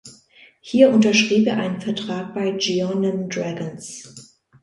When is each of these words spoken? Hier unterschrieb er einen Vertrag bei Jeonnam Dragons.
Hier 0.61 0.89
unterschrieb 0.89 1.45
er 1.45 1.57
einen 1.57 1.79
Vertrag 1.79 2.33
bei 2.33 2.57
Jeonnam 2.57 3.29
Dragons. 3.29 4.35